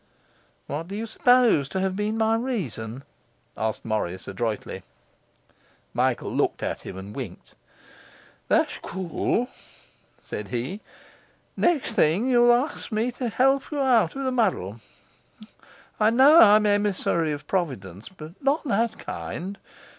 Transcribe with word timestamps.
'What 0.65 0.87
do 0.87 0.95
you 0.95 1.05
suppose 1.05 1.69
to 1.69 1.79
have 1.79 1.95
been 1.95 2.17
my 2.17 2.35
reason?' 2.35 3.03
asked 3.55 3.85
Morris 3.85 4.27
adroitly. 4.27 4.81
Michael 5.93 6.31
looked 6.33 6.63
at 6.63 6.81
him 6.81 6.97
and 6.97 7.15
winked. 7.15 7.53
'That's 8.47 8.79
cool,' 8.81 9.47
said 10.19 10.47
he. 10.47 10.81
'Next 11.55 11.93
thing, 11.93 12.27
you'll 12.27 12.51
ask 12.51 12.91
me 12.91 13.11
to 13.11 13.29
help 13.29 13.69
you 13.69 13.79
out 13.79 14.15
of 14.15 14.23
the 14.23 14.31
muddle. 14.31 14.81
I 15.99 16.09
know 16.09 16.41
I'm 16.41 16.65
emissary 16.65 17.31
of 17.31 17.45
Providence, 17.45 18.09
but 18.09 18.33
not 18.41 18.63
that 18.63 18.97
kind! 18.97 19.59